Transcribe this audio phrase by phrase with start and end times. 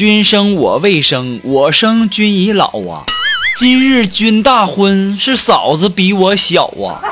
[0.00, 3.04] 君生我未生，我生君已老啊。
[3.58, 7.04] 今日君大婚，是嫂子比我小啊。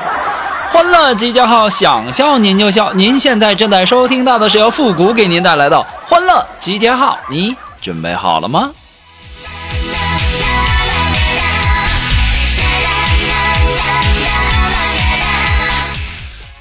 [0.71, 2.91] 欢乐集结号，想笑您就笑。
[2.93, 8.71] 您现在正在收听到的是由复古给您带来的欢乐集结号，你准备好了吗？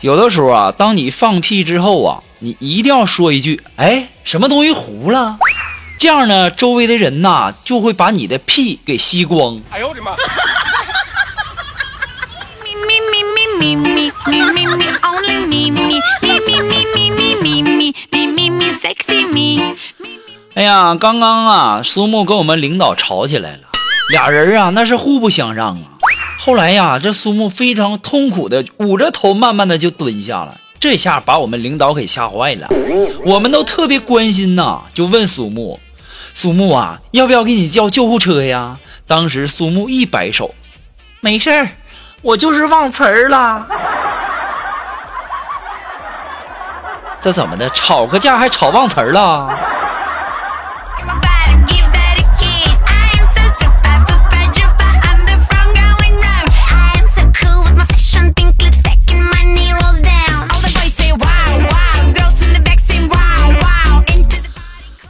[0.02, 5.38] 有的时候啊，当你放屁之后啊，你一定要说一句：“哎，什么东西糊了？”
[5.98, 9.60] 这样呢，周围的人呐就会把你的屁给吸光。
[9.70, 10.12] 哎呦我的妈！
[20.54, 23.62] 哎呀，刚刚啊，苏木跟我们领导吵起来了，
[24.12, 25.98] 俩人啊那是互不相让啊。
[26.38, 30.56] 后来呀，这苏木非常痛苦的捂着头，慢慢的就蹲下了。
[30.78, 32.68] 这下把我们领导给吓坏了，
[33.24, 35.80] 我们都特别关心呐，就问苏木。
[36.40, 38.78] 苏木啊，要不要给你叫救护车呀？
[39.08, 40.54] 当时苏木一摆手，
[41.18, 41.68] 没事儿，
[42.22, 43.66] 我就是忘词儿了。
[47.20, 47.68] 这怎么的？
[47.70, 49.52] 吵个架还吵忘词儿了？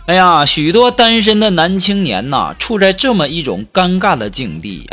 [0.09, 4.89] 哎呀，许多单身的男青年呐，处在这么一种尴尬的境地，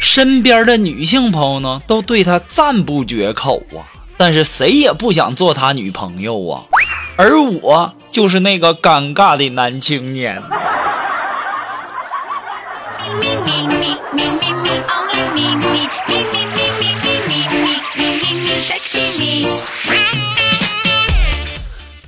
[0.00, 3.84] 身边的女性朋友呢，都对他赞不绝口啊，
[4.16, 6.64] 但是谁也不想做他女朋友啊，
[7.16, 10.42] 而我就是那个尴尬的男青年。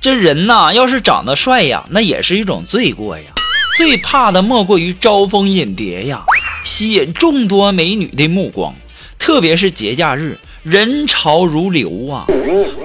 [0.08, 3.24] 这人呐，要是长得帅呀，那也是一种罪过呀。
[3.76, 6.24] 最怕的莫过于招蜂引蝶呀，
[6.64, 8.74] 吸引众多美女的目光。
[9.18, 12.24] 特别是节假日，人潮如流啊，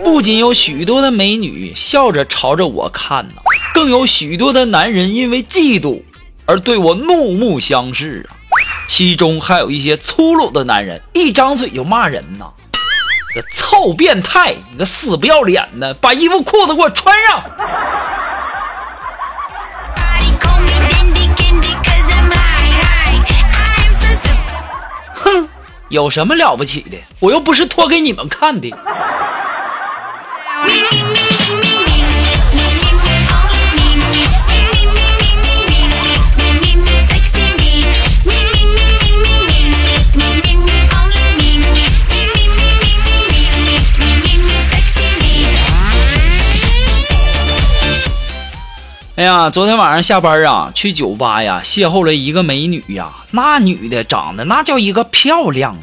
[0.03, 3.35] 不仅有许多的美女笑着朝着我看呢，
[3.73, 6.01] 更有许多的男人因为嫉妒
[6.45, 8.35] 而对我怒目相视啊。
[8.85, 12.47] 其中还有一些粗鲁的男人，一张嘴就骂人呐。
[13.33, 14.53] 个臭变态！
[14.71, 17.41] 你个死不要脸的，把衣服裤子给我穿上！
[25.15, 25.49] 哼，
[25.89, 26.97] 有什么了不起的？
[27.19, 28.71] 我又不是脱给你们看的。
[49.23, 53.09] 哎呀，昨天晚上下班啊，去酒吧呀，邂逅了一个美女呀。
[53.31, 55.77] 那女的长得那叫一个漂亮，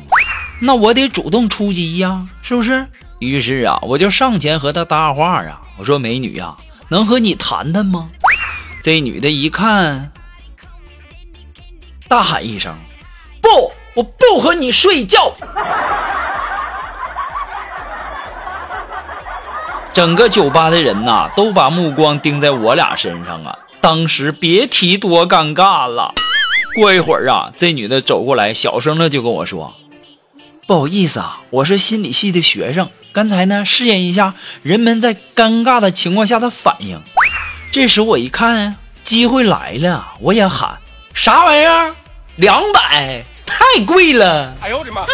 [0.61, 2.87] 那我得主动出击呀，是不是？
[3.19, 6.55] 于是啊，我就上前和她搭话啊，我说：“美女呀，
[6.91, 8.11] 能和你谈谈吗？”
[8.84, 10.12] 这女的一看，
[12.09, 12.77] 大喊一声
[13.41, 15.33] ：“不，我不和你睡觉。”
[19.93, 23.59] 整个酒吧的人呐，都把目光盯在我俩身上啊！
[23.81, 26.15] 当时别提多尴尬了。
[26.77, 29.75] 过一会儿啊，这女的走过来，小声的就跟我说
[30.69, 37.00] ：“不好意思啊，我是心理系的学生，刚才呢试验一下人们在尴尬的情况下的反应。
[37.73, 40.79] 这时我一看，机会来了，我也喊：
[41.12, 41.94] 啥玩意儿？
[42.37, 44.55] 两百，太贵了！
[44.61, 45.05] 哎呦我的妈！”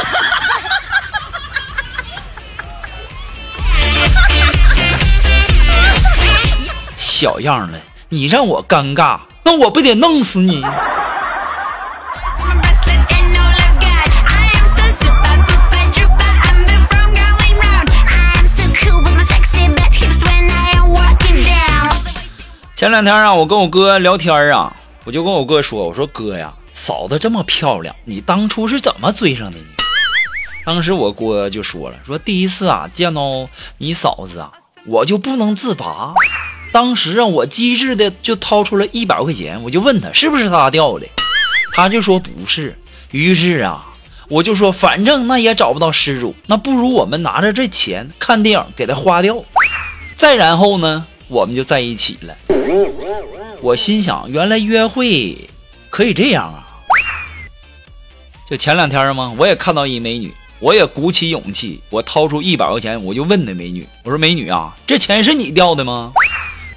[7.19, 7.81] 小样的，
[8.11, 10.63] 你让我尴尬，那我不得弄死你！
[22.75, 29.65] 前两天啊，我跟我哥聊天啊，我就跟我哥说：“我说哥呀，嫂子这么漂亮，你当初是怎么追上的呢？”
[30.67, 33.49] 当时我哥就说了：“说第一次啊，见到
[33.79, 34.53] 你嫂子啊，
[34.85, 36.13] 我就不能自拔。”
[36.77, 41.07] 当时啊，我机智的就掏出了一百块钱，我就问他是不是他掉的。
[41.73, 42.77] 他就说不是。
[43.13, 43.95] 于是啊，
[44.29, 49.43] 我就说反正那也找不到失主，那不如我们拿着这钱看电影给他花掉。
[50.17, 52.37] 再然后呢，我们就在一起了。
[53.63, 55.49] 我心想，原来约会
[55.89, 56.61] 可以这样啊！
[58.47, 66.13] 就前两天嘛，我也看到一美女，我也鼓起勇气，我掏出一百块钱，我就问那美女：“我说美女啊，这钱是你掉的吗？”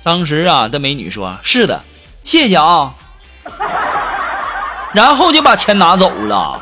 [0.04, 1.82] 当时啊，这美女说：“是的，
[2.24, 2.94] 谢谢啊。
[4.94, 6.60] ”然后就把钱拿走了，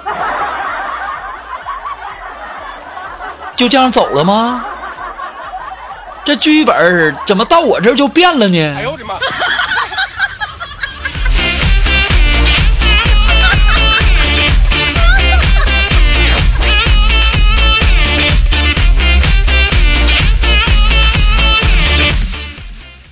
[3.56, 4.66] 就这样走了吗？
[6.26, 8.76] 这剧本怎么到我这就变了呢？
[8.78, 9.16] 哎呦我的妈！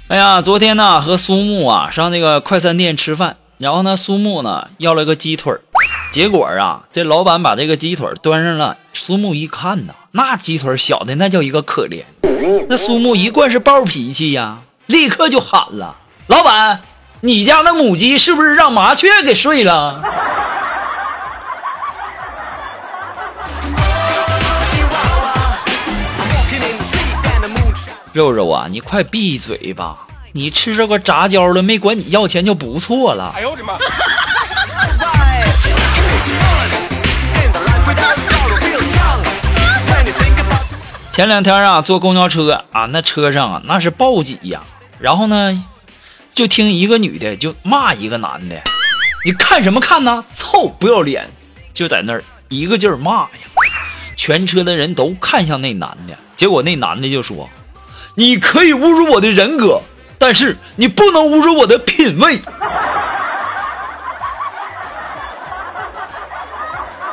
[0.08, 5.52] 哎呀，昨天呢和苏木啊上那个快餐店吃饭，然后呢苏木呢要了个鸡腿
[6.12, 12.04] 结果啊这老板把这个鸡腿端上了，苏木一看呐，那鸡腿小的那叫一个可怜，
[12.70, 15.96] 那苏木一贯是暴脾气呀，立刻就喊了
[16.28, 16.82] ：“老板，
[17.22, 20.04] 你家那母鸡是不是让麻雀给睡了？”
[28.16, 30.08] 肉肉啊，你快闭嘴吧！
[30.32, 33.34] 你吃这个杂交的，没管你要钱就不错了。
[33.36, 33.78] 哎呦我的妈！
[41.12, 44.64] 前两天啊，坐公交车啊，那车上啊，那是暴挤呀。
[44.98, 45.66] 然后呢，
[46.34, 48.56] 就听一个女的就骂一个男的
[49.28, 50.24] ：“你看什么看呢？
[50.34, 51.30] 臭不要脸！”
[51.76, 53.30] 就在那儿一个劲儿骂呀。
[54.16, 57.50] 全车的人都看向那男的，结果那男的就说。
[58.16, 59.82] 你可以侮辱我的人格，
[60.18, 62.42] 但是你不能侮辱我的品味。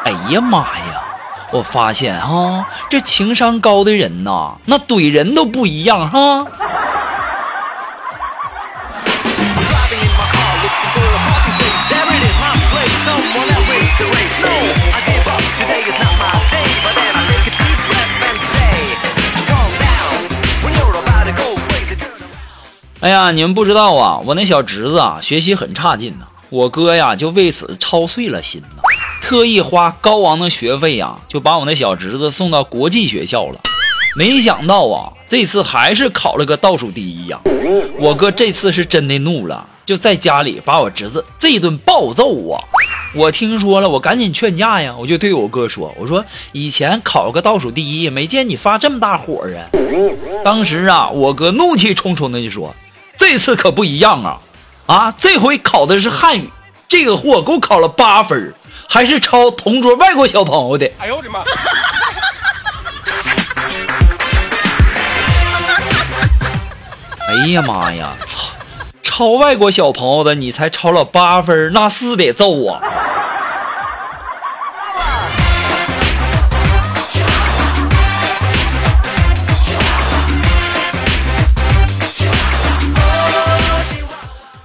[0.04, 1.02] 哎呀妈呀！
[1.52, 6.46] 我发现哈，这情商高的人呐，那怼人都不一样哈。
[23.02, 26.26] 哎呀，你们不知道啊，我那小侄子啊，学习很差劲呐。
[26.50, 28.82] 我哥呀，就为此操碎了心呐，
[29.20, 33.58] 特意花高昂的学费呀，就把我那小侄子送到国际学校了。
[34.16, 37.40] 没想到啊，这次还是考了个倒数第一呀。
[37.98, 42.62] 我哥这次是真的怒了，就在家里把我侄子这顿暴揍啊。
[43.16, 49.66] 我听说了，我赶紧劝架呀，我就对我哥说：“我说以前考个倒数第一，没见你发这么大火啊。”
[50.44, 52.72] 当时啊，我哥怒气冲冲的就说。
[53.16, 54.40] 这次可不一样啊！
[54.86, 56.50] 啊，这回考的是汉语，
[56.88, 58.52] 这个货给我考了八分，
[58.88, 60.90] 还是抄同桌外国小朋友的。
[60.98, 61.44] 哎呦我的妈！
[67.28, 68.12] 哎呀妈呀！
[68.26, 68.48] 操，
[69.02, 72.80] 抄外国小朋友的，你才抄了八分，那是得揍啊！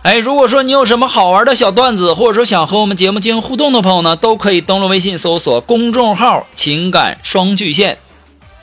[0.08, 7.98] 哎，如果说你有什么好玩的小段子，或者说想和我们节目进行互动的朋友呢，都可以登录微信搜索公众号“情感双巨线”，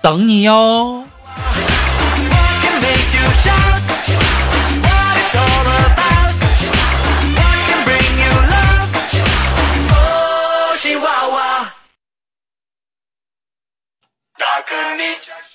[0.00, 1.03] 等你哟。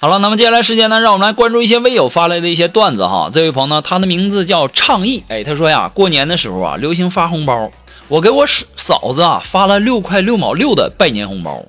[0.02, 3.30] 好了，那么接下来时间呢，让我们来关注一些微友发来的一些段子哈。
[3.34, 7.70] 这位朋友呢，他的名字叫倡议，哎，他说呀，过年的时候啊，流行发红包，
[8.08, 8.46] 我给我
[8.78, 11.62] 嫂子啊发了六块六毛六的拜年红包，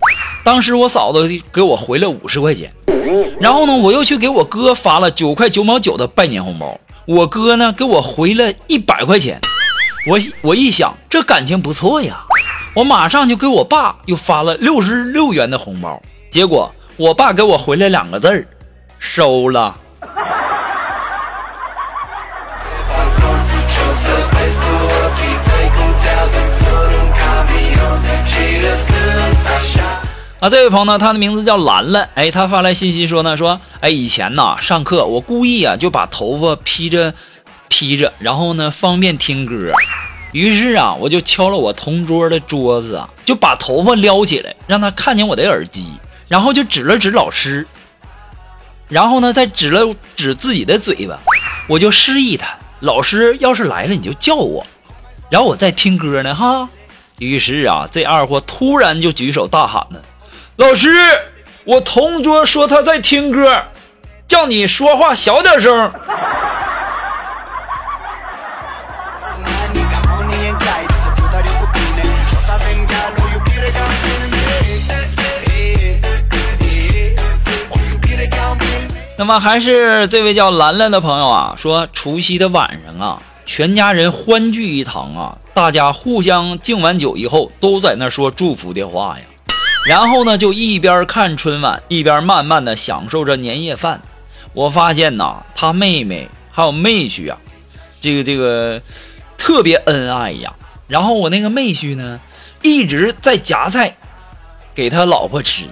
[0.45, 2.73] 当时我嫂子给我回了五十块钱，
[3.41, 9.41] 然后呢，我又去给我哥发了九块九毛九的拜年红包，我哥呢给我回了一百块钱，
[10.07, 12.25] 我我一想这感情不错呀，
[12.77, 16.73] 我马上就给我爸又发了六十六元的红包，结果。
[17.01, 18.47] 我爸给我回来两个字儿，
[18.99, 19.75] 收了。
[30.41, 37.15] 啊，这位朋友呢，他的名字叫兰兰，哎，他发来信息说呢，说，哎，以前呢上课我故意啊就把头发披着
[37.69, 39.73] 披着，然后呢方便听歌，
[40.33, 45.95] 于是啊我就敲了我同桌的桌子啊，就把头发撩起来，让他看见我的耳机。
[46.31, 47.67] 然后就指了指老师，
[48.87, 51.19] 然后呢，再指了指自己的嘴巴，
[51.67, 52.47] 我就示意他，
[52.79, 54.65] 老师要是来了你就叫我，
[55.29, 56.69] 然后我在听歌呢哈，
[57.19, 60.01] 于是啊，这二货突然就举手大喊呢
[60.55, 60.89] ：“老师，
[61.65, 63.65] 我同桌说他在听歌，
[64.29, 65.93] 叫你说话小点声。”
[79.21, 89.25] 那么还是这位叫兰兰的朋友啊，说除夕的晚上啊，全家人欢聚一堂啊，大家互相敬完酒以后，都在那说祝福的话呀。
[89.87, 94.01] 然后呢，就一边看春晚，一边慢慢的享受着年夜饭。
[94.55, 97.37] 我发现呐，他妹妹还有妹婿啊，
[98.01, 98.81] 这个这个
[99.37, 100.55] 特别恩爱呀。
[100.89, 102.19] 然后我那个妹婿呢，
[102.63, 103.99] 一直在夹菜
[104.75, 105.67] 给他老婆吃，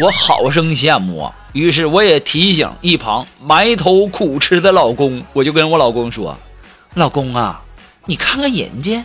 [0.00, 1.34] 我好生羡慕啊。
[1.52, 6.36] 于是我也提醒一旁埋头苦吃的老公，我就跟我老公说
[6.94, 7.62] ：“老公啊，
[8.06, 9.04] 你看看人家。”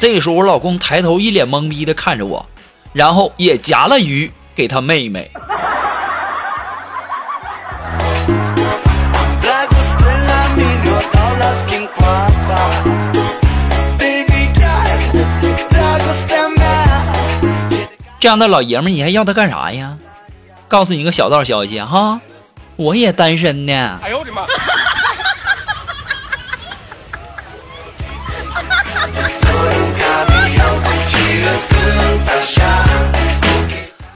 [0.00, 2.44] 这时候我老公抬头一脸懵逼的看着我，
[2.92, 5.30] 然后也夹了鱼给他妹妹。
[18.18, 19.96] 这样的老爷们你还要他干啥呀？
[20.68, 22.20] 告诉你个小道消息哈，
[22.74, 24.00] 我也单身呢。
[24.02, 24.42] 哎呦我的妈！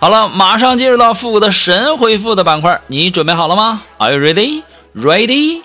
[0.00, 4.62] 好了，马上进入到复古的神回复的板块，你准备好了吗？Are you ready?
[4.96, 5.62] Ready?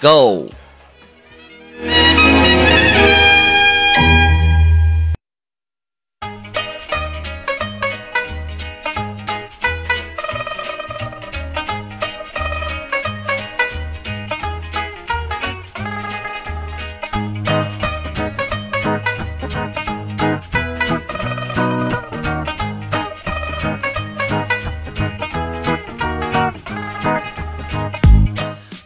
[0.00, 0.46] Go!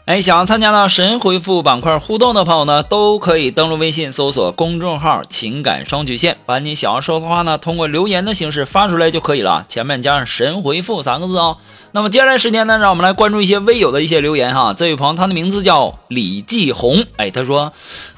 [0.07, 11.59] 哎，想要参加到神回复板块互动的朋友呢，都可以登录微信搜索公众号“情感双曲线”，把你想要说的话呢，通过留言的形式发出来就可以了，前面加上“神回复”三个字哦。
[11.91, 14.73] 那么接下来时间呢，让我们来关注一些微友的一些留言哈。
[14.75, 17.73] 这位朋友他的名字叫李继红，哎，他说：“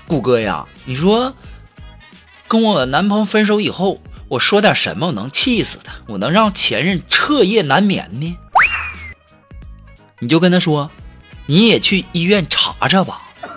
[0.07, 1.33] 顾哥呀，你说
[2.49, 8.37] 跟我男朋友分手以后，我说点什么能气死他，我能让前任彻夜难眠呢？
[10.18, 10.90] 你就跟他说。”
[11.50, 13.23] 你也去医院查查吧，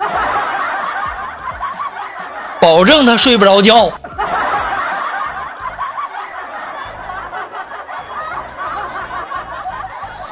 [2.62, 3.88] 保证他睡不着觉。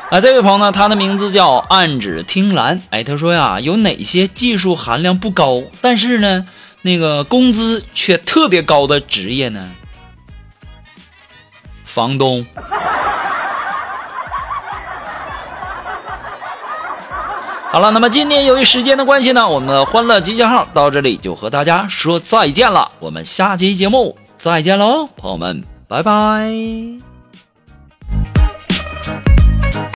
[0.09, 2.81] 啊，这位朋友呢，他的名字叫暗指听兰。
[2.91, 6.47] 哎，他说呀，有哪些技术含量不高，但是呢，
[6.83, 9.71] 那个工资却特别高的职业呢？
[11.83, 12.47] 房东。
[17.71, 22.91] 好了，那么今天由于时间的关系呢，我们的欢乐集结号到这里就和大家说再见了。
[22.99, 27.08] 我们下期节目再见喽，朋友们，拜拜。